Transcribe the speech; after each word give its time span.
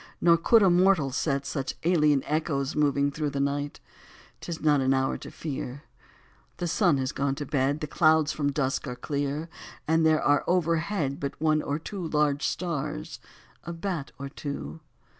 Nor 0.19 0.35
could 0.37 0.63
a 0.63 0.71
mortal 0.71 1.11
set 1.11 1.45
Such 1.45 1.75
alien 1.83 2.23
echoes 2.25 2.75
moving 2.75 3.11
through 3.11 3.29
the 3.29 3.39
night. 3.39 3.79
'Tis 4.39 4.59
not 4.59 4.81
an 4.81 4.95
hour 4.95 5.15
to 5.19 5.29
fear: 5.29 5.83
The 6.57 6.67
sun 6.67 6.97
is 6.97 7.11
gone 7.11 7.35
to 7.35 7.45
bed, 7.45 7.81
The 7.81 7.85
clouds 7.85 8.31
from 8.31 8.51
dusk 8.51 8.87
are 8.87 8.95
clear. 8.95 9.47
And 9.87 10.03
there 10.03 10.23
are 10.23 10.43
overhead 10.47 11.19
But 11.19 11.39
one 11.39 11.61
or 11.61 11.77
two 11.77 12.07
large 12.07 12.41
stars, 12.47 13.19
A 13.63 13.73
bat 13.73 14.11
or 14.17 14.27
two. 14.27 14.79